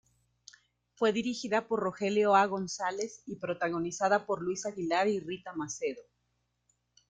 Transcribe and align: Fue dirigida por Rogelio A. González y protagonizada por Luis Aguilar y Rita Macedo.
Fue 0.95 1.13
dirigida 1.13 1.67
por 1.67 1.79
Rogelio 1.79 2.35
A. 2.35 2.45
González 2.47 3.21
y 3.27 3.35
protagonizada 3.35 4.25
por 4.25 4.41
Luis 4.41 4.65
Aguilar 4.65 5.07
y 5.07 5.19
Rita 5.19 5.53
Macedo. 5.53 6.01